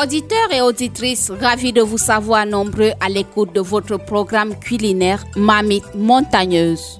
[0.00, 5.92] Auditeurs et auditrices, ravis de vous savoir nombreux à l'écoute de votre programme culinaire Mamite
[5.96, 6.98] Montagneuse.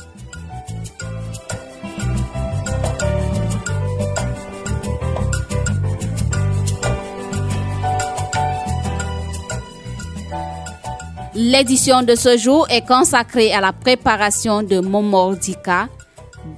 [11.37, 15.89] L'édition de ce jour est consacrée à la préparation de momordika,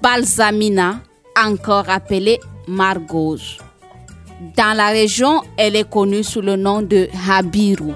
[0.00, 1.00] balsamina,
[1.36, 3.58] encore appelée margose.
[4.41, 7.92] Dans la région, elle est connue sous le nom de habiru.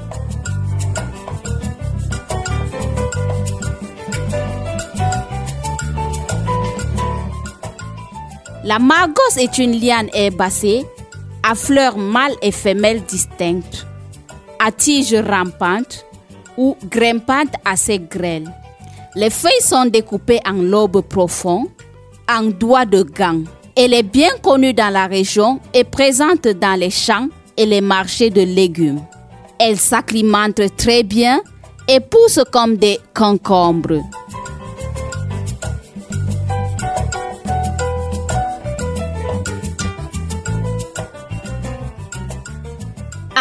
[8.62, 10.84] La margose est une liane herbacée
[11.42, 13.86] à fleurs mâles et femelles distinctes,
[14.58, 16.04] à tiges rampantes
[16.58, 18.52] ou grimpantes assez grêles.
[19.14, 21.68] Les feuilles sont découpées en lobes profonds,
[22.28, 23.44] en doigts de gants.
[23.76, 28.30] Elle est bien connue dans la région et présente dans les champs et les marchés
[28.30, 29.00] de légumes.
[29.58, 31.40] Elle s'acclimate très bien
[31.88, 34.00] et pousse comme des concombres.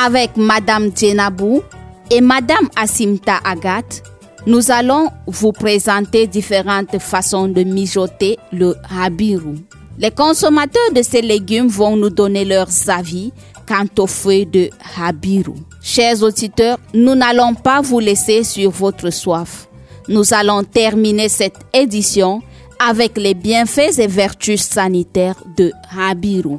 [0.04, 1.62] Avec Madame Djenabou
[2.10, 4.02] et Madame Asimta Agat,
[4.48, 9.58] nous allons vous présenter différentes façons de mijoter le habiru.
[9.98, 13.32] Les consommateurs de ces légumes vont nous donner leurs avis
[13.68, 15.54] quant aux feuilles de habiru.
[15.82, 19.68] Chers auditeurs, nous n'allons pas vous laisser sur votre soif.
[20.08, 22.42] Nous allons terminer cette édition
[22.80, 26.58] avec les bienfaits et vertus sanitaires de habiru.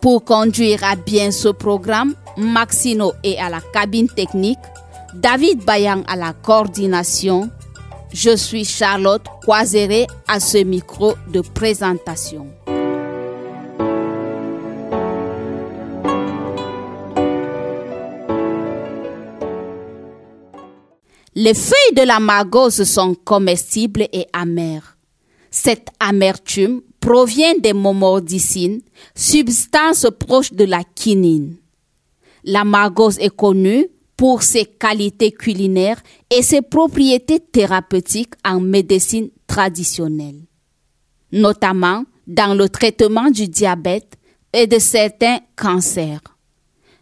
[0.00, 4.58] Pour conduire à bien ce programme, Maxino est à la cabine technique,
[5.14, 7.50] David Bayan à la coordination.
[8.12, 12.46] Je suis Charlotte Croiseret à ce micro de présentation.
[21.34, 24.96] Les feuilles de la margose sont comestibles et amères.
[25.50, 28.80] Cette amertume provient des momordicines,
[29.14, 31.56] substance proche de la quinine.
[32.44, 33.88] La margose est connue
[34.22, 36.00] pour ses qualités culinaires
[36.30, 40.42] et ses propriétés thérapeutiques en médecine traditionnelle,
[41.32, 44.14] notamment dans le traitement du diabète
[44.52, 46.20] et de certains cancers.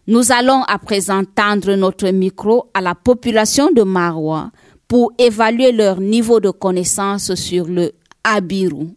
[0.07, 4.51] Nous allons à présent tendre notre micro à la population de Marois
[4.89, 7.93] pour évaluer leur niveau de connaissance sur le
[8.25, 8.95] Abiru.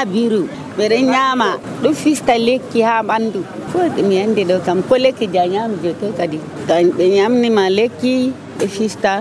[0.00, 0.42] Ha biru.
[0.76, 1.48] Bere ñama
[1.82, 3.40] ɗo fista lekki ha ɓandu
[3.70, 3.78] fo
[4.08, 6.38] mi andi ɗo kam ko lekki je a ñami je to kadi.
[6.68, 8.14] To ɓe ñamnima lekki
[8.64, 9.12] e fista.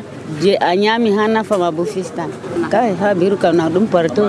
[0.41, 2.23] Je a ñami ha nafama bo fista.
[2.71, 4.23] Kai ha biru kam na ɗum parto.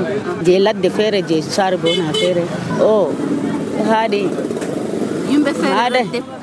[0.44, 2.43] Je ladde feere je sare bo na feere
[2.91, 2.94] o
[3.91, 4.22] haɗi
[5.78, 6.00] haɗa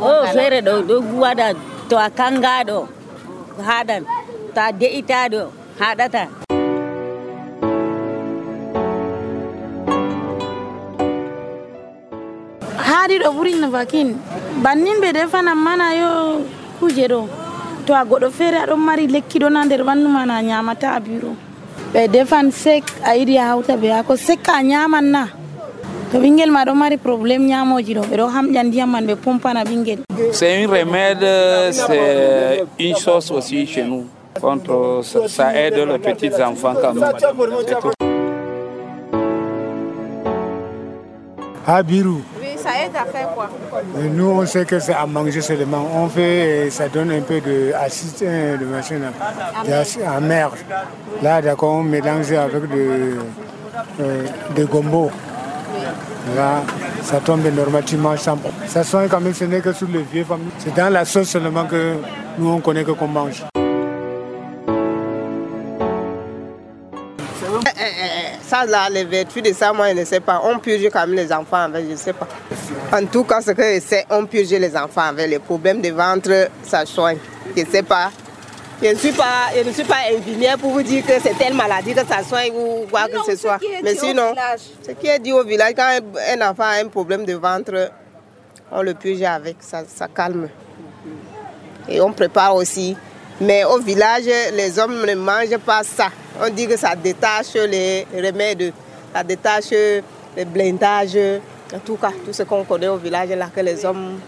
[0.09, 1.47] o feere ɗo ɗo waɗa
[1.89, 2.77] to a kangaɗo
[3.69, 4.01] haɗan
[4.55, 5.41] to a de'itaɗo
[5.79, 6.46] haɗata
[13.07, 14.15] haɗi ɗo ɓuri vakin.
[14.63, 16.41] Bannin ɓe defanan mana yo
[16.79, 17.27] kuje ɗo
[17.85, 20.99] to a goɗɗo feere aɗon mari lekki ɗo na nder ɓandu ma na ñamata a
[20.99, 21.35] biro.
[21.93, 24.15] Ɓe defan sek a yiɗi a hawta be hako.
[24.17, 25.27] Sekka a ñaman na.
[26.11, 29.63] To ɓingel ma ɗo mari probléme ñamoji ɗo ɓe ɗo hamƴa ndiyam man ɓe pompana
[29.63, 29.99] ɓingel
[30.31, 31.25] C'est un remède,
[31.71, 34.05] c'est une chose aussi chez nous.
[34.41, 37.11] Contre, ça, aide les petits enfants quand même.
[41.67, 42.36] Oui,
[42.67, 43.49] ça aide à faire quoi
[43.99, 45.87] Et nous, on sait que c'est à manger seulement.
[45.95, 48.99] On fait, et ça donne un peu de acide, euh, de machin,
[50.05, 50.51] amer.
[51.21, 53.17] Là, d'accord, on mélange avec de,
[54.01, 54.25] euh,
[54.55, 55.09] de gombo.
[56.35, 56.61] Là,
[57.03, 60.47] ça tombe normalement sans Ça soigne quand même, ce n'est que sur les vieux familles.
[60.57, 61.93] C'est dans la sauce seulement que
[62.37, 63.43] nous, on connaît que qu'on mange.
[68.47, 70.41] Ça, là, les vertus de ça, moi, je ne sais pas.
[70.41, 72.27] On purge quand même les enfants avec, je ne sais pas.
[72.93, 76.47] En tout cas, ce que c'est, on purge les enfants avec les problèmes de ventre,
[76.63, 77.17] ça soigne.
[77.55, 78.09] Je ne sais pas.
[78.81, 81.55] Je ne suis pas, je ne suis pas infirmière pour vous dire que c'est telle
[81.55, 83.57] maladie que ça soigne ou quoi que ce soit.
[83.83, 84.33] Mais sinon,
[84.81, 85.99] ce qui est dit au village, quand
[86.31, 87.91] un enfant a un problème de ventre,
[88.71, 90.47] on le purge avec, ça, ça calme.
[91.89, 92.95] Et on prépare aussi.
[93.39, 96.07] Mais au village, les hommes ne mangent pas ça.
[96.41, 98.73] On dit que ça détache les remèdes,
[99.13, 101.17] ça détache les blindages,
[101.73, 104.19] en tout cas, tout ce qu'on connaît au village là, que les hommes.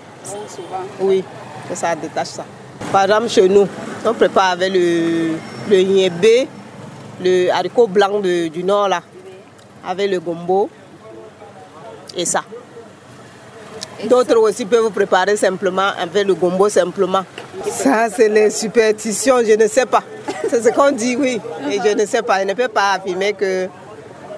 [0.99, 1.23] Oui,
[1.67, 2.45] que ça détache ça.
[2.91, 3.67] Par exemple, chez nous,
[4.05, 5.35] on prépare avec le,
[5.69, 6.47] le
[7.21, 9.01] le haricot blanc du nord là,
[9.85, 10.69] avec le gombo
[12.15, 12.43] et ça.
[14.07, 17.23] D'autres aussi peuvent préparer simplement avec le gombo simplement.
[17.67, 20.03] Ça, c'est les superstitions, je ne sais pas.
[20.49, 21.41] C'est ce qu'on dit, oui.
[21.69, 23.67] Et je ne sais pas, je ne peux pas affirmer que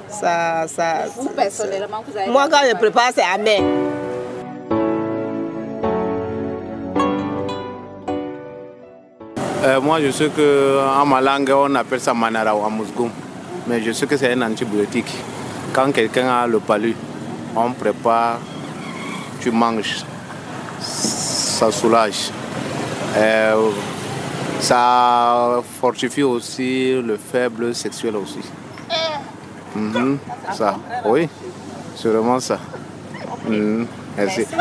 [0.10, 0.66] ça.
[0.68, 2.32] ça vous, personnellement, vous avez.
[2.32, 3.62] Moi, quand je prépare, c'est amer.
[9.64, 13.12] Euh, moi, je sais qu'en ma langue, on appelle ça manara ou amusgoum.
[13.68, 15.14] Mais je sais que c'est un antibiotique.
[15.72, 16.96] Quand quelqu'un a le palu,
[17.56, 18.40] on prépare,
[19.42, 20.06] tu manges,
[20.80, 22.30] ça soulage.
[23.18, 23.70] Euh,
[24.60, 28.40] ça fortifie aussi le faible sexuel aussi.
[29.76, 30.20] Mhm,
[30.54, 31.28] ça, oui,
[31.96, 32.60] c'est vraiment ça.
[33.48, 33.88] Mhm,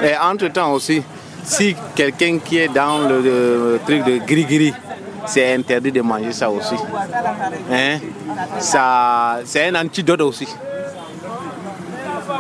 [0.03, 1.03] Et entre-temps aussi,
[1.45, 4.73] si quelqu'un qui est dans le, truc de gris-gris,
[5.27, 6.77] c'est interdit de manger ça aussi.
[7.71, 7.99] Hein?
[8.59, 10.49] Ça, c'est un antidote aussi.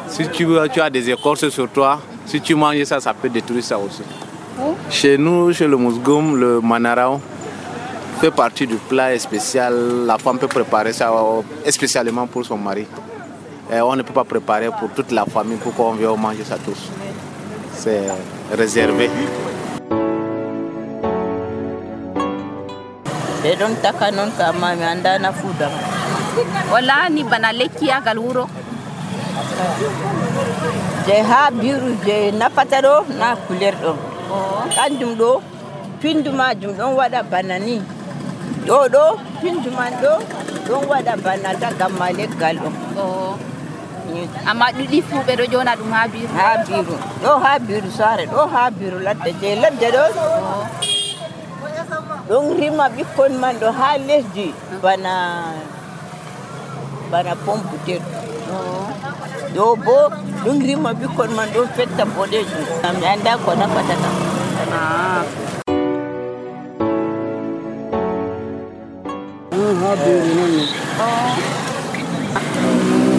[0.08, 2.00] Si tu, tu as des écorces sur toi,
[2.30, 4.02] si tu manges ça, ça peut détruire ça aussi.
[4.88, 7.20] Chez nous, chez le Mousgoum, le manarao
[8.20, 9.74] fait partie du plat spécial.
[10.06, 11.10] La femme peut préparer ça
[11.68, 12.86] spécialement pour son mari.
[13.72, 16.56] Et on ne peut pas préparer pour toute la famille pour qu'on vienne manger ça
[16.64, 16.88] tous.
[17.74, 18.02] C'est
[18.56, 19.10] réservé.
[23.42, 25.72] ɓe ɗon taka noon ka mami andana fuudam
[26.72, 28.44] wala ni bana lekkiyagal wuro
[31.06, 33.96] je ha biru je nafata ɗo na couleur ɗon
[34.76, 35.30] kanjum ɗo
[36.00, 37.76] pindu majum ɗon waɗa bana ni.
[38.66, 39.04] Ɗo ɗo
[39.40, 40.12] pindu man ɗo
[40.68, 42.74] ɗon waɗa bana ta gamma leggal ɗon
[44.50, 46.28] amma ɗiɗi fuu ɓe ɗo jona ɗum ha biru.
[46.38, 50.04] Ha biru ɗo ha biru sare ɗo ha biru ladde je ladde ɗo.
[52.28, 54.46] Ɗon rima ɓikkon man ɗo ha lesdi
[54.82, 55.12] bana
[57.10, 58.00] bana pomputer
[59.54, 59.96] ɗo bo
[60.44, 62.64] ɗum rima ɓikkon man ɗo fetta boɗejum
[62.98, 64.14] mi anda ko nafata kam
[69.80, 70.64] ha beeri noon ne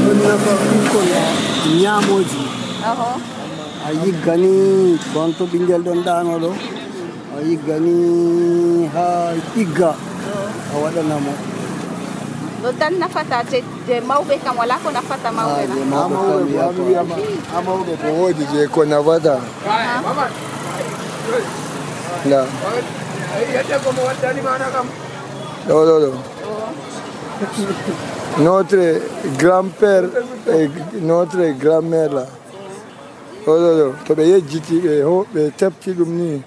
[0.04, 1.08] ɗon nafa ɓikkon
[1.82, 2.44] ñaamoji
[3.86, 4.54] a yiggani
[5.14, 6.52] ɗon ɗanoɗo
[7.36, 7.96] a yiggani
[8.94, 9.06] ha
[9.54, 9.90] ɗigga
[10.74, 11.50] a waɗanamo
[12.63, 13.38] ɗo tan nafata
[13.88, 15.98] je mawɓe kam wala ko nafata mawɓe na
[17.52, 19.34] ha mawɓe ko woodi je ko nafata
[22.26, 22.40] nda
[25.68, 26.12] ɗo ɗo ɗo
[28.40, 29.02] notre
[29.38, 30.06] grand-père
[30.47, 30.69] et
[31.02, 32.26] notre grand-mère là.
[33.45, 34.94] Ɗo ɗo ɗo to ɓe yejjiti ɓe
[35.33, 36.42] ɓe tefti ɗum ni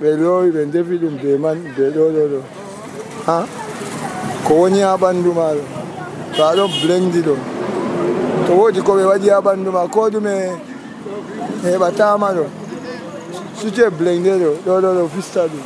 [0.00, 2.40] ɓe lowi ɓe defi ɗum be man be ɗo ɗo ɗo
[3.26, 3.44] ha
[4.46, 5.62] ko woni ha ɓandu maɗo
[6.36, 7.34] to aɗon blendi ɗo
[8.46, 10.34] to wodi koɓe waɗi ha ɓandu ma ko ɗume
[11.64, 12.44] heɓatama ɗo
[13.60, 15.64] sute blende ɗo ɗo ɗo ɗo fista ɗum.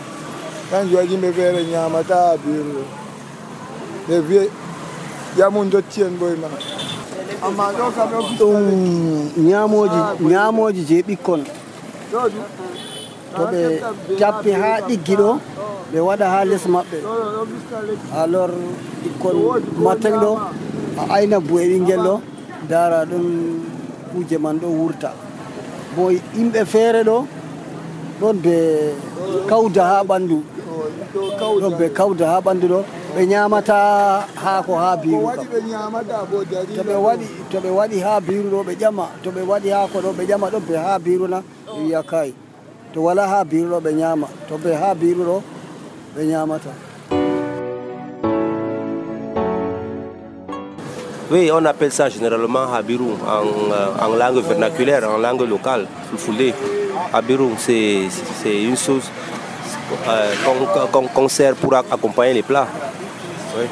[0.71, 2.83] Kanjum waɗi yimɓe feere ñamata ha biru ɗo.
[4.09, 4.43] Ɓe wiye
[5.37, 6.49] ƴamum dotti en ɓoye ma
[7.47, 8.09] amma ɗo kam
[8.39, 8.63] ɗum
[9.49, 11.43] ñamoji ah, ñamoji je ɓikkon.
[12.13, 13.61] To ɓe
[14.19, 15.31] jappi ha ɗiggi ɗo
[15.93, 16.99] ɓe waɗa ha les maɓɓe.
[18.21, 18.51] Alors
[19.03, 19.37] ɓikkon
[19.85, 20.31] matin ɗo
[21.01, 22.15] a ayna bu'e ɓinguel ɗo
[22.69, 23.27] dara ɗum
[24.13, 25.11] kuje man ɗo wurta.
[25.97, 27.17] Bo yimɓe feere ɗo
[28.21, 28.55] ɗon be
[29.49, 30.39] kawda ha ɓandu.
[31.61, 32.81] Ɗon be kawda ha ɓandu ɗo
[33.15, 33.77] ɓe ñamata
[34.43, 35.27] haako ha biru
[36.77, 39.99] to ɓe waɗi to ɓe waɗi ha biru ɗo ɓe ƴama to ɓe waɗi haako
[40.05, 42.33] ɗo ɓe ƴama ɗon be ha biru na ɓe wiya kay
[42.93, 45.37] to wala ha biru ɗo ɓe ñama to be ha biru ɗo
[46.17, 46.71] ɓe ñamata
[51.31, 56.55] Oui, on appelle ça généralement Habirou en, en, langue vernaculaire, en langue locale, fulfulde.
[57.13, 58.09] Habirou, c'est
[58.47, 59.11] une chose
[60.09, 60.33] euh,
[60.91, 62.67] qu'on qu qu sert pour accompagner les plats.
[63.59, 63.65] Oui.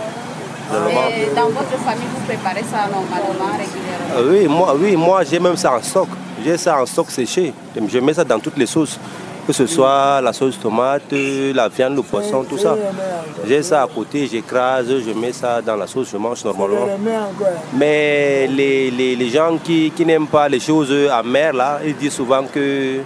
[0.73, 4.31] Et dans votre famille, vous préparez ça normalement, régulièrement?
[4.31, 6.09] Oui, moi, oui, moi j'ai même ça en stock.
[6.45, 7.55] J'ai ça en stock séché.
[7.89, 8.99] Je mets ça dans toutes les sauces.
[9.47, 11.13] Que ce soit la sauce tomate,
[11.55, 12.77] la viande, le poisson, tout ça.
[13.47, 16.89] J'ai ça à côté, j'écrase, je mets ça dans la sauce, je mange normalement.
[17.75, 22.15] Mais les, les, les gens qui, qui n'aiment pas les choses amères, là, ils disent
[22.15, 22.99] souvent que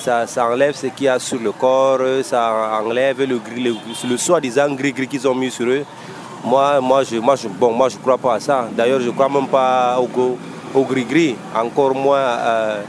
[0.00, 3.74] ça, ça, enlève ce qu'il y a sur le corps, ça enlève le, le,
[4.08, 5.84] le soi-disant gris-gris qu'ils ont mis sur eux.
[6.44, 8.68] Moi, moi, je, moi, je, bon, crois pas à ça.
[8.76, 10.38] D'ailleurs, je crois même pas au,
[10.74, 12.82] au gris-gris, encore moins euh,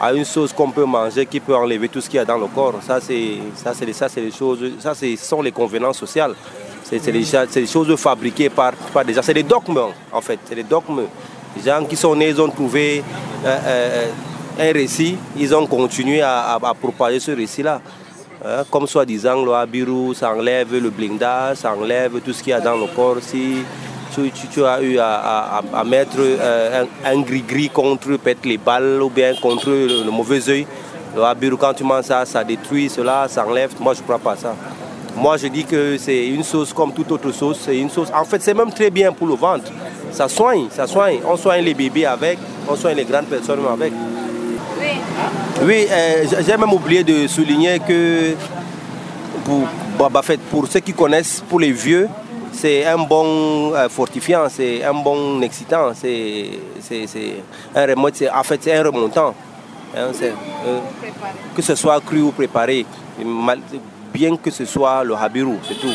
[0.00, 2.38] à une chose qu'on peut manger qui peut enlever tout ce qu'il y a dans
[2.38, 2.74] le corps.
[2.86, 4.60] Ça, c'est ça, c'est ça, c'est les choses.
[4.78, 6.34] Ça, ce sont les convenances sociales.
[6.84, 9.22] C'est c'est cha- c'est des choses fabriquées par, par des gens.
[9.22, 9.80] C'est des dogmes,
[10.12, 10.38] en fait.
[10.44, 11.02] C'est des dogmes.
[11.56, 13.02] Les gens qui sont nés, ils ont trouvé
[13.44, 14.06] euh, euh,
[14.60, 15.16] un récit.
[15.36, 17.80] Ils ont continué à, à- propager ce récit-là.
[18.44, 22.54] Hein, comme soi-disant, le Abiru, ça enlève le blindage, ça enlève tout ce qu'il y
[22.54, 23.16] a dans le corps.
[23.20, 23.56] Si
[24.52, 29.70] tu, as eu à, mettre euh, un, gris-gris contre peut-être les balles ou bien contre
[29.70, 30.66] le, mauvais œil,
[31.16, 33.70] le Abiru, quand tu manges ça, ça détruit cela, ça enlève.
[33.80, 34.54] Moi, je ne crois pas ça.
[35.16, 37.60] Moi, je dis que c'est une sauce comme toute autre sauce.
[37.64, 38.08] C'est une sauce.
[38.14, 39.70] En fait, c'est même très bien pour le ventre.
[40.12, 41.20] Ça soigne, ça soigne.
[41.26, 43.92] On soigne les bébés avec, on soigne les grandes personnes avec.
[45.62, 48.34] Oui, euh, j'ai- même oublié de souligner que
[49.44, 49.66] pour,
[50.50, 52.08] pour ceux qui connaissent, pour les vieux,
[52.58, 56.50] c'est un bon euh, fortifiant, c'est un bon excitant, c'est
[57.74, 59.34] un en fait c'est un remontant.
[59.96, 60.80] Hein, euh,
[61.54, 62.84] que ce soit cru ou préparé,
[64.12, 65.94] bien que ce soit le habiru, c'est tout.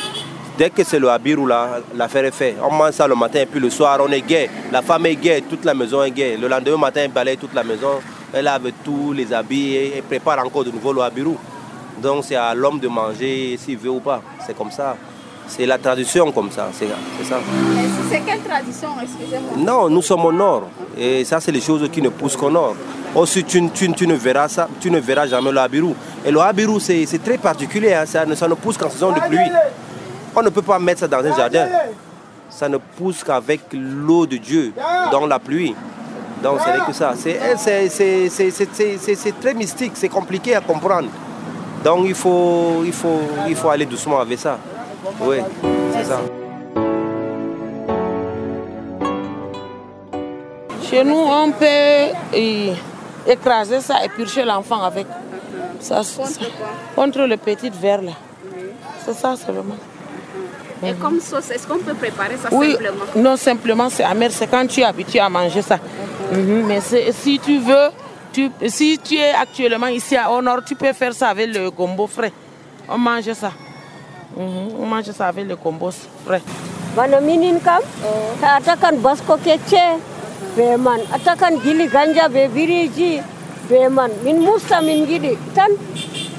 [0.58, 2.56] Dès que c'est le habiru, là, l'affaire est faite.
[2.64, 4.50] On mange ça le matin et puis le soir, on est gai.
[4.72, 6.38] La femme est gaie, toute la maison est gaie.
[6.38, 8.00] Le lendemain matin, elle balaye toute la maison,
[8.32, 11.36] elle lave tous les habits et, et prépare encore de nouveau le habiru.
[12.02, 14.22] Donc c'est à l'homme de manger s'il veut ou pas.
[14.46, 14.96] C'est comme ça.
[15.48, 16.70] C'est la tradition comme ça.
[16.74, 16.88] C'est
[17.20, 17.36] c'est ça.
[18.10, 19.52] C'est quelle tradition, excusez-moi?
[19.58, 20.64] Non, nous sommes au nord.
[20.98, 22.76] Et ça, c'est les choses qui ne poussent qu'au nord.
[23.16, 25.94] Aussi, tu, tu- tu ne verras ça, tu ne verras jamais le habiru.
[26.26, 27.94] Et le habiru, c'est c'est très particulier.
[27.94, 28.06] hein.
[28.06, 29.38] Ça, ne, ça ne pousse qu'en saison de pluie.
[30.36, 31.68] On ne peut pas mettre ça dans un jardin.
[32.50, 34.74] Ça ne pousse qu'avec l'eau de Dieu,
[35.12, 35.76] dans la pluie.
[36.42, 37.14] Donc, c'est que ça.
[37.16, 41.10] C'est- c'est- c'est- c'est- c'est- c'est- C'est c'est très mystique, c'est compliqué à comprendre.
[41.86, 44.58] Donc, il faut, il faut, il faut aller doucement avec ça.
[45.22, 45.38] Oui,
[45.94, 46.20] c'est ça.
[50.90, 52.40] Chez nous, on peut
[53.28, 55.08] écraser ça et purger l'enfant avec.
[55.80, 56.24] Ça, ça-
[56.96, 58.12] contre le petit verre là.
[59.06, 59.76] C'est ça seulement.
[60.86, 63.04] Et comme sauce, est-ce qu'on peut préparer ça Oui, simplement?
[63.16, 65.78] non simplement c'est amer, c'est quand tu es habitué à manger ça.
[66.32, 67.90] Mhm, Mais si tu veux,
[68.34, 72.06] tu, si tu es actuellement ici à Honor, tu peux faire ça avec le gombo
[72.08, 72.34] frais.
[72.90, 73.52] On mange ça.
[74.38, 75.94] Mhm, On mange ça avec le combos
[76.26, 76.42] frais.
[76.96, 77.82] bana minin kam
[78.42, 79.98] ta atakan basko keche
[80.56, 83.22] be man atakan gili ganja be biriji.
[83.70, 85.38] Be man min musta min gidi.
[85.56, 85.72] Tan?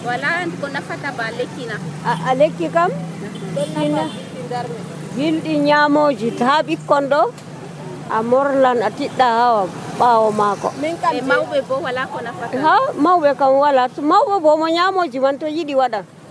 [0.04, 1.74] Voilà, ko nafata ba lekina
[2.04, 2.90] a a lekki kam?
[3.82, 4.04] Ina.
[5.16, 7.22] Gilɗi ñamoji ha ɓikkon ɗo
[8.10, 9.66] a morlan a tiɗɗa ha
[9.98, 10.68] ɓawo maako.
[11.14, 12.58] E mawɓe bo wala ko nafata.
[12.62, 12.74] ha
[13.04, 13.88] mawɓe kam wala.
[13.88, 16.24] Mawɓe bo mo ñamoji man to yiɗi waɗan Mm,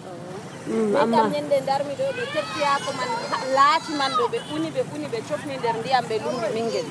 [0.68, 3.10] Mm, amma ñande darmi ɗo ɓe tettiyako man
[3.56, 6.88] laati man ɗo ɓe uni ɓe uni ɓe cofni nder ndiyam ɓe lumbi ɓinguel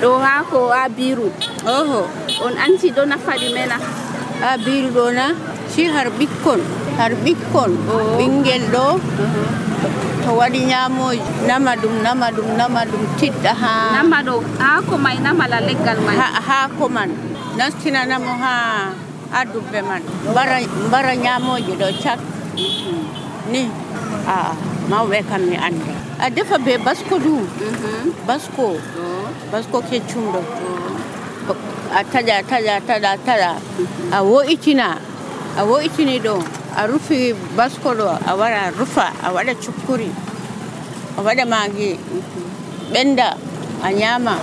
[0.00, 1.28] ɗo hako abiru
[1.76, 2.00] oho.
[2.44, 3.76] On anti ɗo nafaɗi mena.
[4.50, 5.24] Abiru ɗo na
[5.72, 6.60] si har ɓikkon
[6.98, 7.70] har ɓikkon
[8.18, 8.84] ɓingel ɗo
[10.24, 13.72] to waɗi ñamoji nama ɗum nama ɗum nama ɗum tiɗɗa ha.
[13.96, 17.10] Nama ɗo haako may namala leggal may ha- haako man.
[17.56, 18.54] Nastinanamo ha
[19.32, 20.02] ha dubbe man.
[20.30, 20.58] Mbara
[20.88, 22.18] mbara ñamoji ɗo cak
[23.52, 23.62] ni
[24.26, 24.52] a
[24.90, 27.46] mawɓe kam mi anda a defa be basko du.
[28.26, 28.76] Basko.
[29.52, 30.40] Basko keccum ɗo
[31.92, 33.50] a taƴa taƴa taƴa taƴa
[34.12, 34.94] a wo'itina
[35.58, 36.36] a wo'itini ɗo
[36.76, 40.10] a rufi basko ɗo a wara rufa a waɗa cukkuri
[41.18, 41.98] a waɗa magi
[42.92, 43.36] benda
[43.82, 44.34] a nyama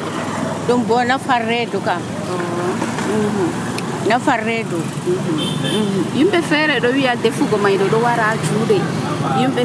[0.68, 2.02] ɗum bo nafan reedu kam
[3.08, 3.50] Mhm.
[4.10, 4.80] nafan reedu
[6.18, 8.78] yimɓe feere ɗo wiya defugo may ɗo ɗo wara ha juuɗe
[9.40, 9.64] yimɓe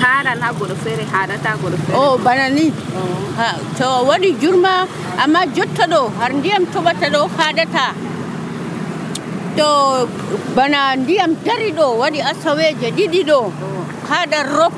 [0.00, 2.72] haɗana goɗo feere haɗata goɗo feere o bana ni
[3.36, 4.84] Ha, to waɗi jurma
[5.18, 7.84] amma jotta ɗo har ndiyam toɓata ɗo haɗata
[9.56, 10.08] to
[10.56, 13.52] banana diam dari do wadi asawe jadi di do.
[14.08, 14.74] Hada rok.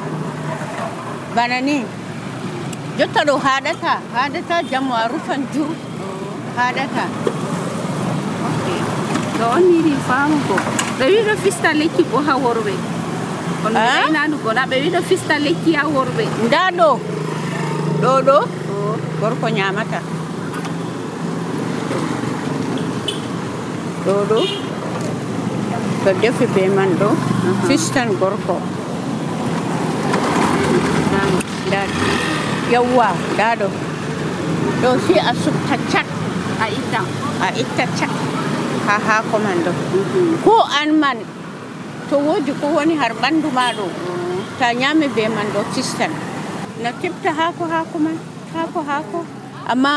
[1.34, 1.82] Bana ni.
[2.98, 3.94] Jotta do hada ta.
[4.14, 5.66] Hada ta jamu arufan ju.
[6.56, 7.06] Hada ta.
[9.38, 10.56] Ɗo on ko.
[10.98, 12.74] Be wi do fista leki ko ha worbe
[13.66, 13.74] on
[14.14, 16.90] nanugo na be wi do fista leki ha worbe nda do.
[18.02, 18.38] Do ɗo
[19.20, 20.00] gorko nyamata
[24.04, 24.44] Dodo.
[24.44, 24.63] Do.
[26.04, 27.08] To defi be man ɗo
[27.66, 28.56] fistan gorko.
[32.72, 33.68] Yawwa nda ɗo
[34.82, 36.06] ɗo si a supta cat
[36.60, 37.00] a itta.
[37.44, 38.10] A itta cat
[38.86, 39.72] ha haako man ɗo
[40.44, 41.18] ko an man
[42.10, 43.86] to woodi ko woni har ɓanndu ma ɗo
[44.58, 46.10] ta ñaami be man ɗo fistan
[46.82, 48.16] na tipta haako haako man.
[48.54, 49.18] Haako haako
[49.72, 49.92] amma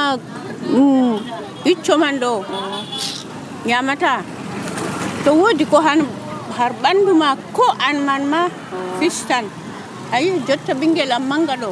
[0.72, 1.16] mm,
[1.72, 2.32] icco man ɗo
[3.68, 4.14] ñamata
[5.28, 6.00] to woodi ko han
[6.58, 8.42] har ɓanndu ma ko an man ma
[9.00, 9.46] fistan
[10.16, 11.70] ayi jotta ɓinngel am mannga ɗo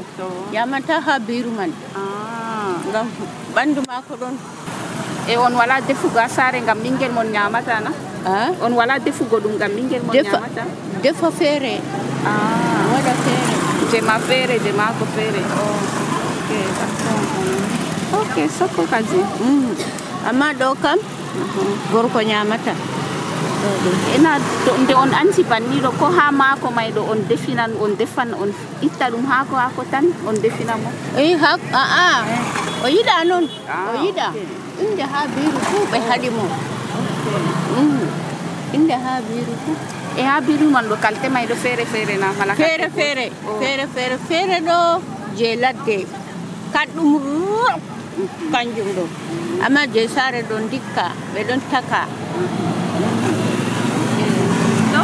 [0.55, 1.71] yamanta haa beyru man.
[2.00, 2.74] Ah.
[2.89, 3.07] Ngam
[3.55, 4.35] ɓanndu maako ɗon.
[5.31, 7.91] E on walaa defugo a saare ngam ɓinngel mon ñaamata na?
[8.31, 8.50] Ah?
[8.65, 10.63] On walaa defugo ɗum ngam ɓinngel mon ñaamata
[11.03, 11.74] defa feere.
[12.27, 12.91] Ah.
[12.93, 13.53] Waɗa feere.
[13.91, 15.41] Jema feere jemaako feere.
[18.19, 19.71] Ok sokko kadi mm.
[20.29, 21.71] amma ɗo kam mhm.
[21.91, 22.74] gorko ñaamata
[23.61, 24.31] ɗo ɗum ena
[24.81, 28.49] nde on anti banniɗo ko ha maako may ɗo on definan on defan on
[28.87, 30.89] itta ɗum haako haako tan on defina mo.
[31.17, 31.33] I
[31.73, 32.23] aa
[32.83, 34.27] o yiɗa noon ah, o yiɗa?
[34.83, 36.43] inde ha biiru fuu ɓe haɗi mo.
[37.77, 38.07] Mm.
[38.77, 39.75] Inde ha biiru fuu.
[40.19, 43.59] E ha biru man ɗo kalte may ɗo feere feere na mala feere feere oh.
[43.61, 44.77] feere feere feere ɗo
[45.37, 45.97] je ladde.
[46.73, 47.11] Kaɗɗum
[48.53, 49.03] kanjum ɗo.
[49.65, 52.01] Amma je saare ɗo dikka ɓe ɗon taka.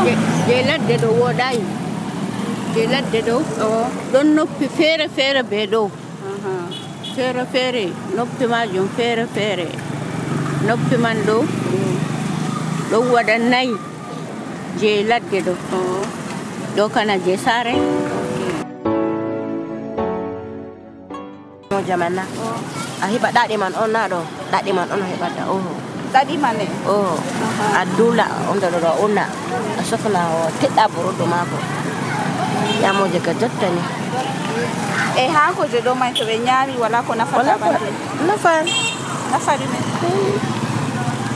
[0.05, 0.17] Je-
[0.48, 1.63] je ladde ɗo woɗayi
[2.75, 3.36] je ladde ɗo
[4.13, 5.81] ɗon noppi feere feere be ɗo
[7.15, 7.84] feere feere
[8.15, 9.67] noppi majum feere feere
[10.67, 11.38] noppi man ɗo
[12.91, 13.73] ɗon waɗa nayi
[14.80, 15.54] je ladde ɗo
[16.76, 17.73] ɗo kana je saare
[21.71, 22.23] no jamanna
[23.04, 24.19] a heɓa ɗaɗe man on na ɗo
[24.52, 25.58] ɗaɗe man on a heɓata o
[26.13, 27.13] daɗi mane o oh,
[27.80, 29.26] a duula onda ɗo ɗo una
[29.80, 31.58] a sohla o teɗɗa buruɗo maako
[32.84, 33.82] yamoje ka jottani
[35.21, 37.54] e haakoje ɗo may to ɓe ñaami wala ko nafata
[38.28, 38.65] nafan
[39.32, 39.80] nafa ɗume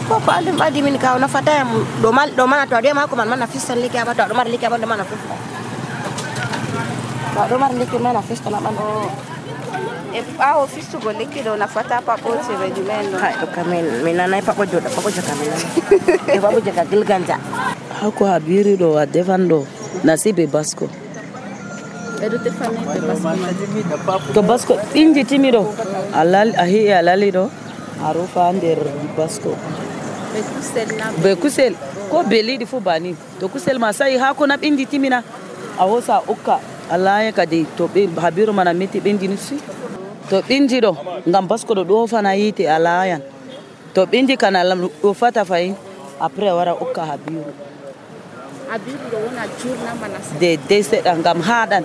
[0.07, 1.69] ko ko andum ɓadi min ka o nafata yam
[2.01, 4.35] ɗo mal mana to a mako haako man na nafistan liki aɓa to a ɗo
[4.35, 5.35] mara liki aɓa mana fista.
[7.33, 8.59] To a ɗo mara liki ma nafista ma
[10.39, 13.19] a ofis tugolekile unafuata hapa pote regimendo
[14.03, 17.37] minanae pakojoda pakojokaminana pakojoka gilganja.
[18.01, 19.67] Hako habiri lo adefan lo
[20.03, 20.89] nasibe basko
[24.33, 24.73] to basko
[25.51, 25.63] ɗo
[26.57, 27.01] ahi a
[28.13, 28.77] ro ɗo nder
[31.23, 31.73] be kusel
[32.11, 33.15] ko be fo bani?
[33.39, 35.23] To kusel ma sayi ha na ɓindi timina
[35.79, 36.59] a hosa ukka
[36.91, 37.89] alaye kadi to
[38.21, 39.55] habiru mana meti ɓendini si
[40.29, 40.91] to ɓindi ɗo
[41.29, 43.21] ngam basko ɗo ɗofana yite a layan
[43.93, 44.59] to ɓindi kana
[45.03, 45.75] ɗofata fayin
[46.19, 47.43] après a wara okka habiru
[48.69, 51.83] habiru ɗo wona jurnamana dedei seɗa ngam haɗan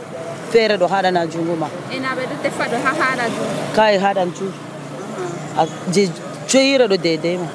[0.50, 1.68] feere ɗo haɗana jungo ma.
[1.94, 2.09] Ena
[2.42, 4.53] defa ɗo ha haɗa jum kai haɗan cuur
[5.61, 5.62] a
[5.94, 6.03] je
[6.48, 7.46] joyire ɗo dedei ma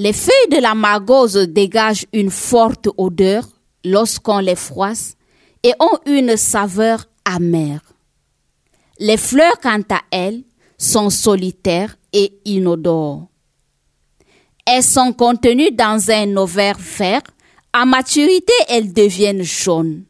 [0.00, 3.48] Les feuilles de la margose dégagent une forte odeur
[3.84, 5.16] lorsqu'on les froisse
[5.64, 7.80] et ont une saveur amère.
[9.00, 10.44] Les fleurs, quant à elles,
[10.76, 13.26] sont solitaires et inodores.
[14.64, 17.22] Elles sont contenues dans un ovaire vert.
[17.72, 20.04] À maturité, elles deviennent jaunes.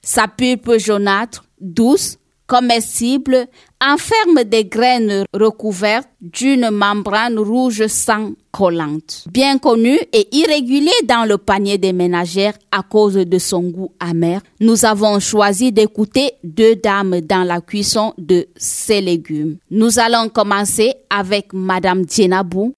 [0.00, 2.16] Sa pulpe jaunâtre, douce,
[2.48, 3.46] comestible,
[3.80, 9.24] enferme des graines recouvertes d'une membrane rouge sang collante.
[9.30, 14.40] Bien connu et irrégulier dans le panier des ménagères à cause de son goût amer,
[14.58, 19.58] nous avons choisi d'écouter deux dames dans la cuisson de ces légumes.
[19.70, 22.74] Nous allons commencer avec Madame Djenabou.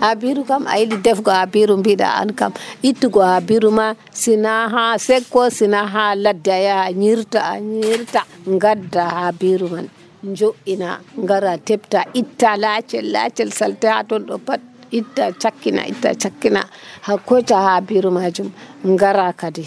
[0.00, 2.52] Habiru kam a yiɗi defgo habiru mbiɗa an kam.
[2.88, 8.20] Ittugo habiru ma sina ha sekko sina ha ladde a yaha ñirta a ñirta
[8.62, 9.86] gadda habiru man
[10.38, 10.90] jo'ina
[11.22, 14.60] ngara tebta itta laacel laacel salte ha ton ɗo pat
[14.98, 16.62] itta cakkina itta cakkina
[17.06, 18.48] ha koca habiru majum
[18.92, 19.64] ngara kadi.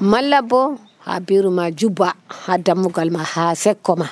[0.00, 0.60] Malla bo
[1.06, 2.08] habiru ma juba
[2.44, 4.08] ha dammugal ma ha sekko ma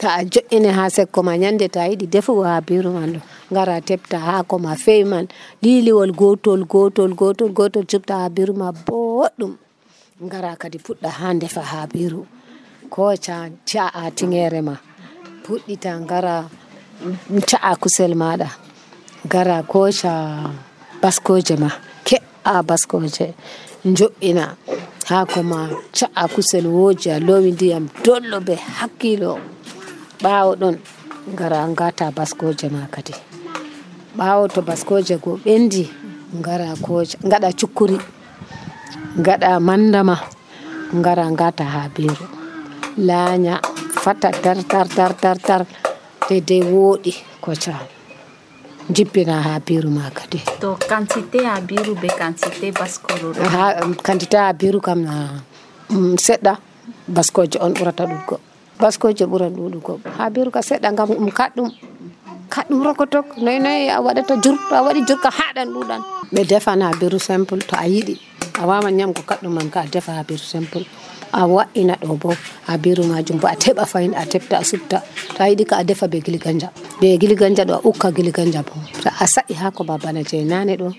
[0.00, 3.20] ta a jo'ini ha sekko ma ñande ta yiɗi defugo ha biru man ɗo
[3.54, 5.26] gara tebta hako ma fewi man
[5.62, 9.52] liliwol gotol gotol gotol gotol cubta ha biru ma boɗɗum
[10.26, 12.22] ngara kadi puɗɗa ha ndefa ha biru.
[12.94, 13.36] Koca
[13.68, 14.74] ca'a tingere ma.
[15.44, 16.34] Puɗɗita ngara
[17.50, 18.48] ca'a kusel maɗa
[19.26, 20.12] ngara koca
[21.02, 21.70] baskoje ma.
[22.06, 23.26] Ke'a baskoje.
[23.98, 24.44] Jo'ina
[25.10, 25.60] hako ma
[25.96, 29.32] ca'a kusel woji a lowi ndiyam dollo be hakkilo
[30.22, 30.76] ɓawo ɗon
[31.32, 33.14] ngara ngata baskoje ma kadi.
[34.18, 35.82] Ɓawo to baskoje go ɓendi
[36.38, 37.96] ngara koja gaɗa cukkuri
[39.26, 40.16] gaɗa mandama
[40.98, 42.26] ngara ngata ha biro
[43.06, 43.54] laanya
[44.02, 45.62] fata dar dar dar dar dar
[46.28, 47.12] daidai woɗi
[47.44, 47.82] kocal
[48.94, 50.38] jippina ha biru ma kadi.
[50.60, 53.64] To quantité ha biru be quantité baskolo ha
[54.04, 55.14] quantité ha biru kam na
[56.26, 56.52] seɗɗa
[57.08, 58.36] baskoje on ɓurata ɗuggo
[58.80, 61.68] baskoje ɓuran ɗuɗugo ha biru ka seɗɗa gam ɗum kaɗɗum
[62.50, 66.00] kaɗɗum rokotok noyi noyi a waɗata jur to a waɗi jur ka haɗan ɗuɗan
[66.32, 68.14] ɓe defan ha biru simple to a yiɗi
[68.60, 70.84] a wawan ñamgo kaɗɗum man ka a defa ha biru simple
[71.32, 72.30] a wa'ina ɗo bo
[72.66, 74.98] ha biru majum bo a teɓa fayin a tefta a subta
[75.34, 76.68] to a yiɗi ka a defa be gili ganja.
[77.00, 80.42] Be gili ganja ɗo a ukka gili ganja bo to a sa'i hako babana je
[80.44, 80.90] nane ɗo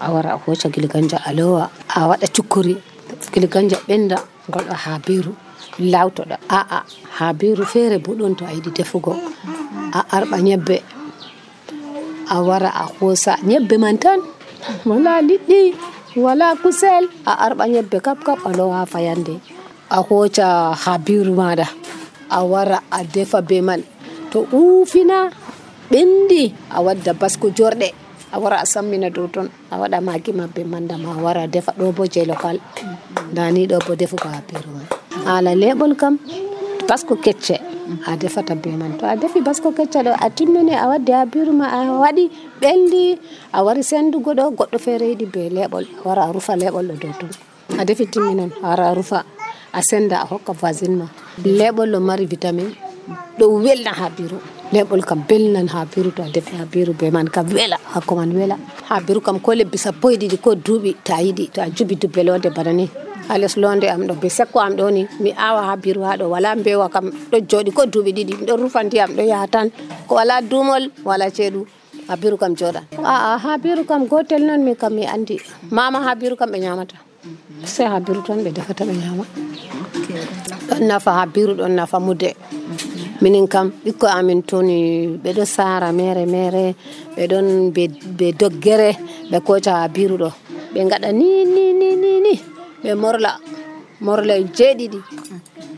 [0.00, 1.18] a wara a hoca gili ganja.
[1.26, 2.76] A lowa a waɗa cukkuri
[3.32, 4.18] gili ganja ɓenda
[4.70, 5.34] ha biru
[5.78, 6.82] lawtoɗa aa
[7.18, 9.12] ha biru feere bo ɗon to a yiɗi defugo.
[9.92, 10.76] A arɓa ñebbe
[12.28, 13.36] a wara a hoosa.
[13.44, 14.20] Ñebbe man tan
[14.86, 15.60] wala liɗɗi
[16.16, 17.04] wala kusel.
[17.26, 19.40] A arɓa ñebbe kap kap a lowa fayande.
[19.90, 21.66] A hoca ha biru maɗa.
[22.30, 23.82] A wara a defa be man.
[24.30, 25.28] To uufina
[25.90, 27.88] ɓendi a wadda basko jorɗe.
[28.32, 29.48] A wara a sammina dow ton.
[29.70, 31.72] A waɗa magi ma be manda ma wara defa.
[31.76, 32.56] Ɗo bo je lokal.
[33.32, 35.01] Ndani ɗo bo defugo ha biru man.
[35.26, 36.14] haala leɓol kam
[36.88, 37.56] basko kecce
[38.06, 38.98] a defata be man.
[38.98, 42.24] To a defi basko kecce ɗo a timmini a waddi ha biru ma a waɗi
[42.60, 43.18] ɓendi
[43.52, 46.94] a wari sendugo ɗo goɗɗo feere yiɗi be leɓol a wara a rufa leɓol ɗo
[47.02, 47.30] dow ton
[47.80, 49.24] a defi timminan a wara a rufa
[49.72, 51.06] a senda a hokka voisine ma.
[51.44, 52.72] Leɓol ɗo mari vitamine
[53.38, 54.38] ɗo welna ha biru.
[54.72, 58.16] Leɓol kam belnan ha biru to a defi ha biru be man kam wela hakko
[58.16, 58.56] man wela.
[58.88, 61.66] Ha biru kam ko lebbi sappo e ɗiɗi ko duuɓi to a yiɗi to a
[61.70, 62.88] jubi dubbe dubbelode bana ni.
[63.32, 66.24] Ha londe am ɗo be sekko am ɗo ni mi awa ha biru ha ɗo.
[66.34, 69.66] Wala mbewa kam ɗo jooɗi ko duuɓi ɗiɗi miɗo rufa ndiyam ɗo yaha tan.
[70.06, 71.60] Ko wala duumol wala ceeɗu
[72.08, 75.36] ha biru kam joɗan aa ha biru kam gotel noon min kam mi andi
[75.70, 76.96] mama ha biru kam ɓe ñamata
[77.74, 79.24] se ha biru tan ɓe defata ɓe ñama
[80.68, 82.30] ɗon nafa ha biru ɗon nafa mude
[83.22, 84.78] minin kam ɓikko amin toni
[85.24, 86.64] ɓeɗo sara mere mere
[87.16, 87.46] ɓe ɗon
[88.18, 88.90] be doggere
[89.30, 90.28] ɓe koca ha biru ɗo.
[90.74, 92.34] Ɓe gaɗa ni ni ni ni ni
[92.82, 93.30] ɓe morla
[94.06, 94.98] morla jeeɗiɗi.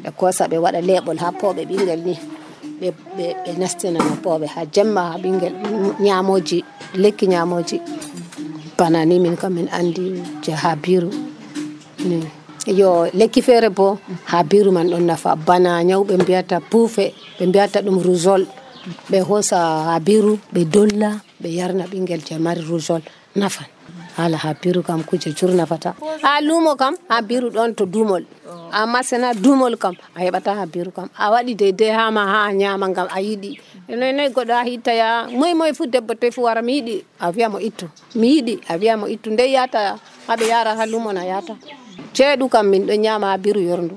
[0.03, 2.14] Ɓe kosa ɓe waɗa leɓol ha pooɓe ɓingel ni.
[3.17, 5.55] Ɓe nastinana pooɓe ha jemma ha ɓingel
[6.07, 6.59] ñamoji
[7.03, 7.77] lekki ñamoji
[8.79, 10.05] bana ni min kam min andi
[10.43, 11.11] je ha biru
[12.09, 12.19] ni
[12.67, 13.99] yo lekki feere bo
[14.31, 15.37] ha biru man ɗon nafa.
[15.37, 17.05] Bana ñawɓe mbiyata puufe
[17.38, 18.43] ɓe mbiyata ɗum rousol
[19.11, 21.11] ɓe hoosa ha biru ɓe dolla
[21.43, 23.03] ɓe yarna ɓingel je mari rousol
[23.37, 23.67] nafan
[24.16, 28.24] hala ha biru kam kuje curnafata ha lumo kam ha biru ɗon to dumol.
[28.72, 31.09] Amma sena dumol kam a heɓata ha biru kam.
[31.18, 33.50] A waɗi deydey ha a ñama gam a yiɗi.
[33.88, 37.48] Noynoy goɗɗo a hittaya moy moy fu debbo te fu wara mi yiɗi a wiya
[37.50, 37.87] mo ittu.
[38.14, 39.31] Mi yiɗi a wiya mo ittu.
[39.31, 39.98] Nde yata
[40.29, 41.55] haɓe yara ha lumo na yata.
[42.14, 43.96] Ceeɗu kam min ɗo ñama ha biru yorndu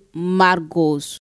[0.13, 1.17] margos.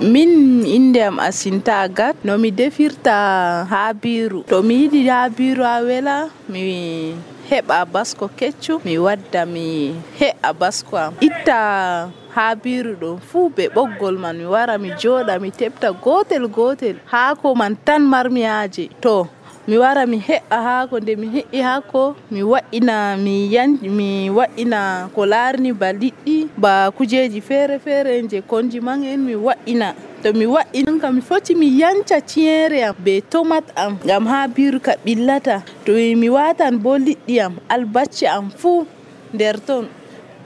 [0.00, 4.44] Min inde am asinta agat no mi defirta ha biru.
[4.46, 7.14] To mi yiɗi ha biru a wela mi
[7.50, 11.12] heɓa basko keccu mi wadda mi he'a basko am.
[11.20, 16.46] Itta ha biru ɗo fuu be ɓoggol man mi wara mi jooɗa mi tepta gotel
[16.46, 19.26] gotel haako man tan marmiyaje to
[19.68, 25.10] mi wara mi he'a haako nde mi he'i haako mi wa'ina mi yan mi wa'ina
[25.14, 30.32] ko laarni ba liɗɗi ba kujeji fere fere je konji man en mi wa'ina to
[30.32, 34.92] mi wa'ini kam mi foti mi yanca ciyere am be tomat am ngam ha biruka
[35.04, 38.86] ɓillata to mi watan bo liɗɗi am albacci am fuu
[39.34, 39.84] nder ton.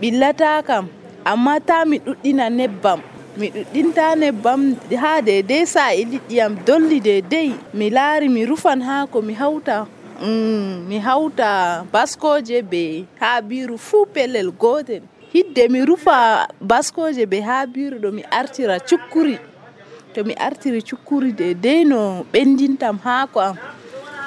[0.00, 0.84] Ɓillata kam
[1.24, 3.00] amma ta mi ɗuɗɗina nebbam
[3.36, 4.62] mi ɗuɗɗinta nebbam
[5.02, 7.50] ha dedei sa'ili ɗiyam dolli dedei.
[7.74, 9.86] Mi laari mi rufan ha ko mi hawta
[10.20, 15.02] mm, mi hawta baskoje be haabiru fuu pellel gotel.
[15.32, 19.38] Hidde mi rufa baskoje be haabiru ɗo mi artira cukkuri.
[20.14, 23.56] To mi artiri cukkuri dedei no ɓendintam haako am.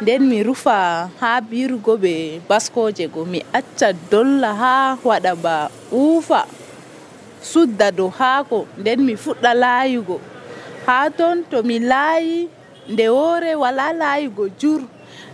[0.01, 3.23] Nden mi rufa ha birugo be baskoje go.
[3.25, 6.41] Mi acca dolla ha waɗa ba uufa
[7.51, 10.17] sudda dow haako nden mi fuɗɗa laayugo.
[10.87, 12.37] Haa ton to mi laayi
[12.91, 14.81] nde woore wala laayugo jur.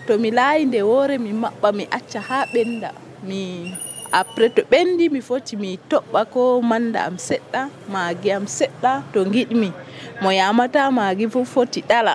[0.08, 2.90] To mi laayi nde woore mi maɓɓa mi acca haa ɓennda
[3.28, 3.40] mi
[4.20, 7.62] après to ɓendi mi foti mi toɓɓa ko manda am seɗɗa
[7.94, 9.70] maagi am seɗɗa to giɗmi
[10.22, 12.14] mo yamata maagi fof foti ɗala.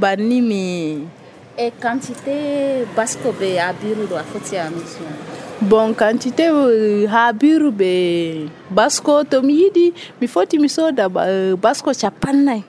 [0.00, 0.62] Banni mi
[1.56, 2.36] e quantité
[2.96, 4.66] basko ɓe abiruɗo a foti a
[5.60, 6.48] bon quantité
[7.12, 7.92] ha biru ɓe
[8.72, 11.04] basko to mi yiɗi mi foti mi soda
[11.64, 12.62] basko capannay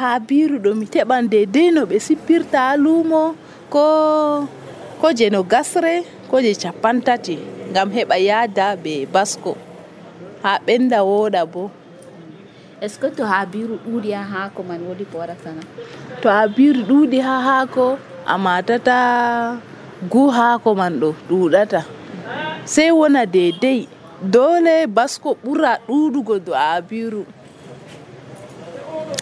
[0.00, 3.34] ha biru ɗo mi teɓan dedei no ɓe sippirta ha lumo
[3.68, 3.84] ko
[5.00, 5.94] ko je no gasre
[6.30, 7.36] ko je capantati
[7.70, 9.52] ngam heɓa yada ɓe basko
[10.42, 11.70] ha ɓenda woɗa bo.
[12.80, 15.62] Est ce que to ha biru ɗuuɗi ha haako man wodi ko waɗatana
[16.22, 18.96] to ha biru ha haako a matata
[20.10, 21.80] gu haako man ɗo ɗuɗata
[22.64, 23.88] sey wona deydey
[24.22, 27.26] doole basko ɓura ɗuɗugo do abiru.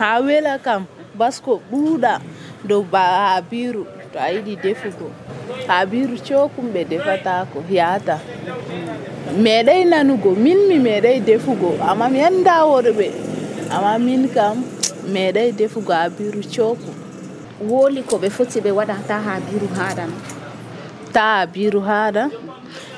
[0.00, 0.87] Ha wela kam
[1.18, 2.20] basko ɓuuɗa
[2.68, 5.07] dow habiru to a yiɗi defugo.
[5.68, 8.16] Habiru cokum ɓe defatako yahata
[9.44, 11.70] meɗai nanugo min mi meɗai defugo.
[11.88, 13.07] Amma mi anda worɓe.
[13.74, 14.57] Amma min kam
[15.14, 16.94] meɗai defugo habiru cokum.
[17.70, 19.16] Woli ko ɓe foti ɓe waɗa ta
[19.48, 20.11] biru haɗan
[21.12, 22.31] ta habiru haɗan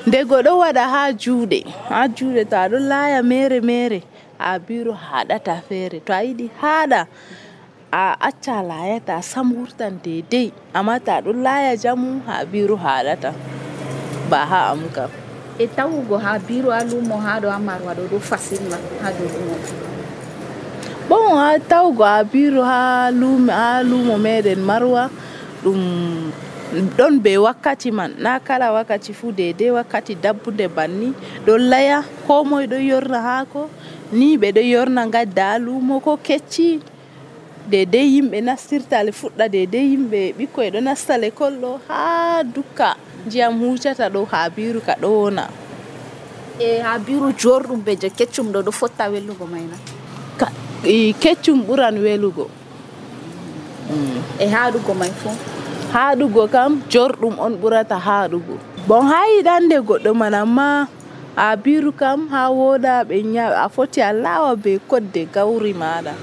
[0.07, 1.59] nde goɗo waɗa ha juuɗe.
[1.89, 3.99] Ha juuɗe to aɗo laaya mere mere
[4.39, 7.01] a biro haɗata feere to a yiɗi haɗa
[7.91, 10.51] a acca layata sam wurtan dedei.
[10.77, 13.29] Amma to aɗo laaya jamu ha biro haɗata.
[14.29, 15.09] Ba ha am kam.
[15.59, 19.27] E tawugo ha biro ha lumo ha ɗo ha marwa ɗo ɗo fasilma ha dow
[19.33, 19.55] ɗumo
[21.09, 25.09] bon ha tawgo ha biro ha lumo ha lumo meɗen marwa
[25.63, 26.31] ɗum
[26.97, 28.15] ɗon be wakkati man.
[28.19, 31.13] Na kala wakkati fuu dedei wakkati dabbude banni.
[31.45, 33.69] Ɗon laya ko moye ɗon yorna haako
[34.11, 36.79] ni ɓe ɗon yorna gadda lumo ko kecci.
[37.69, 42.95] Dedei yimɓe nastirta le fuɗɗa dedei yimɓe ɓikkoye ɗo nasta lekol ɗo ha dukka.
[43.25, 45.45] Ndiyam hucata ɗo ha biru ka ɗo wona.
[46.59, 49.77] E ha biru jorɗum be je keccum ɗo ɗo fotta wellugo mayna
[51.21, 52.49] keccum ɓuran welugo
[54.39, 55.31] e haɗugo may fuu
[55.93, 58.55] haɗugo kam jorɗum on ɓurata haɗugo
[58.87, 60.87] bon ha yiɗande goɗɗo man amma
[61.35, 66.13] a biru kam ha woɗa ɓe ñaɓe a foti a lawa be kodde gawri maɗa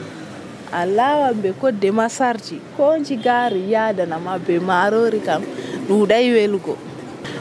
[0.73, 5.43] a lawan be kodde masarji ko jigari yadanama be marori kam
[5.89, 6.75] ɗuɗai welugo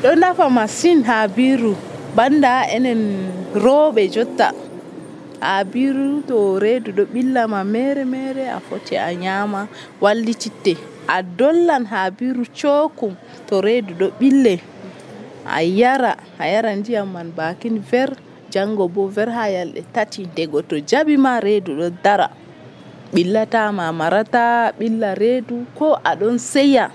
[0.02, 1.74] ɗo nafa masin ha biru
[2.16, 3.02] banda enen
[3.54, 4.50] roɓe jotta.
[5.42, 9.68] A biru to redu ɗo ɓillama mere mere a foti a ñama
[10.02, 10.76] wallititte
[11.10, 13.14] a dollan haabiru cookum
[13.50, 14.56] to reedu ɗo ɓille.
[15.46, 18.10] A yara a yara ndiyam man bakin ver
[18.54, 20.22] jango bo ver ha yalɗe tati.
[20.36, 22.28] Dego to jaɓima reedu ɗo dara.
[23.14, 24.44] Ɓillatama marata
[24.80, 26.86] ɓilla reedu ko aɗon seya.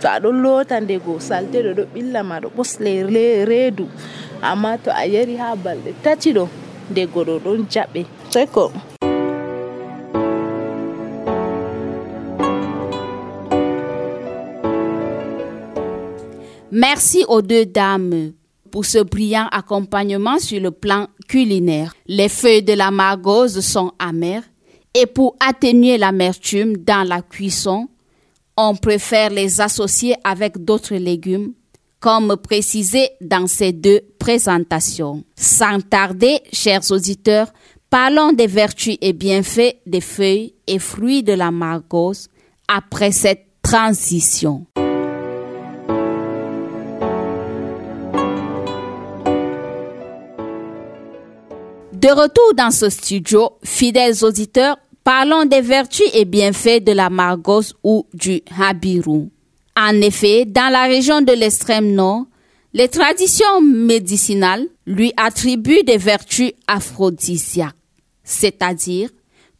[0.00, 2.92] To aɗon loota ndego salte ɗo ɗo ɓilla ma ɗo ɓosle
[3.50, 3.84] reedu.
[4.42, 6.44] Amma to a yari ha balɗe tati ɗo
[6.90, 8.00] ndego ɗo ɗon jaɓe.
[8.32, 8.64] Seko.
[16.80, 18.34] Merci aux deux dames
[18.70, 21.92] pour ce brillant accompagnement sur le plan culinaire.
[22.06, 24.44] Les feuilles de la margose sont amères
[24.94, 27.88] et pour atténuer l'amertume dans la cuisson,
[28.56, 31.52] on préfère les associer avec d'autres légumes,
[31.98, 35.24] comme précisé dans ces deux présentations.
[35.34, 37.48] Sans tarder, chers auditeurs,
[37.90, 42.28] parlons des vertus et bienfaits des feuilles et fruits de la margose
[42.68, 44.64] après cette transition.
[52.08, 57.74] De retour dans ce studio, fidèles auditeurs, parlons des vertus et bienfaits de la margose
[57.84, 59.28] ou du habiru.
[59.76, 62.24] En effet, dans la région de l'extrême nord,
[62.72, 67.76] les traditions médicinales lui attribuent des vertus aphrodisiaques,
[68.24, 69.10] c'est-à-dire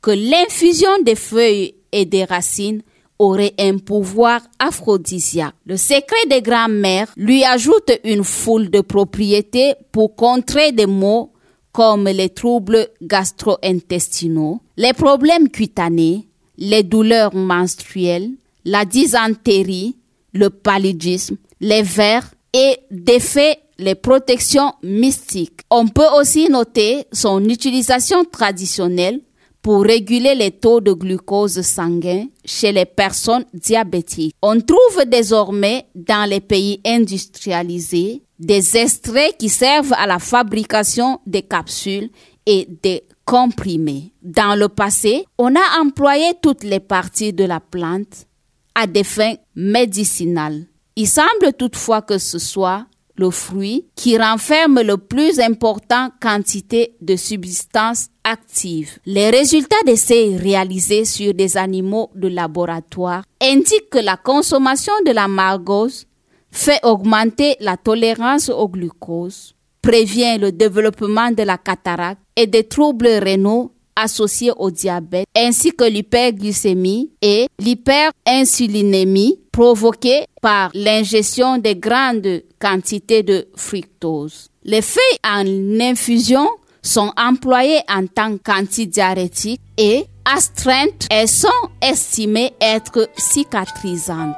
[0.01, 2.81] que l'infusion des feuilles et des racines
[3.19, 5.53] aurait un pouvoir aphrodisiaque.
[5.67, 11.31] Le secret des grands-mères lui ajoute une foule de propriétés pour contrer des maux
[11.79, 18.31] comme les troubles gastro-intestinaux, les problèmes cutanés, les douleurs menstruelles,
[18.65, 19.95] la dysentérie,
[20.33, 25.61] le paludisme, les vers et d'effet les protections mystiques.
[25.71, 29.21] On peut aussi noter son utilisation traditionnelle
[29.63, 34.35] pour réguler les taux de glucose sanguin chez les personnes diabétiques.
[34.43, 41.43] On trouve désormais dans les pays industrialisés des extraits qui servent à la fabrication des
[41.43, 42.11] capsules
[42.47, 44.13] et des comprimés.
[44.23, 48.27] Dans le passé, on a employé toutes les parties de la plante
[48.75, 50.67] à des fins médicinales.
[50.97, 52.87] Il semble toutefois que ce soit
[53.19, 58.99] le fruit qui renferme le plus important quantité de substances actives.
[59.05, 65.29] Les résultats d'essais réalisés sur des animaux de laboratoire indiquent que la consommation de la
[65.29, 66.07] margose
[66.51, 73.09] fait augmenter la tolérance au glucose, prévient le développement de la cataracte et des troubles
[73.09, 83.23] rénaux associés au diabète, ainsi que l'hyperglycémie et l'hyperinsulinémie provoquée par l'ingestion de grandes quantités
[83.25, 84.49] de fructose.
[84.63, 86.49] Les feuilles en infusion
[86.81, 91.49] sont employées en tant qu'antidiarétiques et astreintes, elles sont
[91.83, 94.37] estimées être cicatrisantes.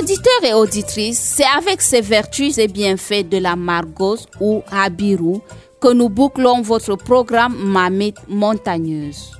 [0.00, 5.40] Auditeurs et auditrices, c'est avec ces vertus et bienfaits de la margose ou habiru
[5.78, 9.32] que nous bouclons votre programme Mamite montagneuse.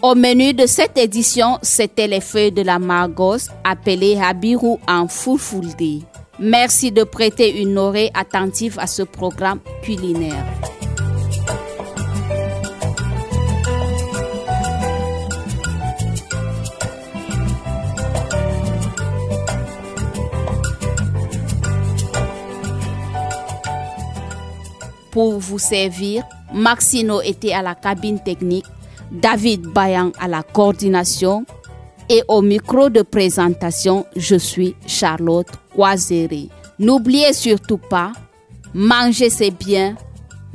[0.00, 6.04] Au menu de cette édition, c'était les feuilles de la margose appelées habiru en fulfulde.
[6.38, 10.46] Merci de prêter une oreille attentive à ce programme culinaire.
[25.10, 26.24] Pour vous servir.
[26.52, 28.66] Maxino était à la cabine technique,
[29.10, 31.44] David Bayan à la coordination
[32.08, 36.48] et au micro de présentation, je suis Charlotte Coiseré.
[36.78, 38.12] N'oubliez surtout pas,
[38.72, 39.94] manger c'est bien,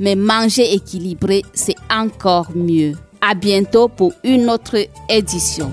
[0.00, 2.94] mais manger équilibré c'est encore mieux.
[3.20, 4.76] À bientôt pour une autre
[5.08, 5.70] édition.